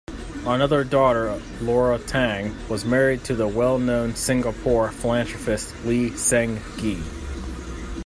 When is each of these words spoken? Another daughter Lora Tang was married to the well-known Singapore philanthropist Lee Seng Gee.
Another 0.47 0.83
daughter 0.83 1.39
Lora 1.61 1.99
Tang 1.99 2.55
was 2.67 2.83
married 2.83 3.23
to 3.25 3.35
the 3.35 3.47
well-known 3.47 4.15
Singapore 4.15 4.89
philanthropist 4.91 5.75
Lee 5.85 6.09
Seng 6.17 6.59
Gee. 6.79 7.03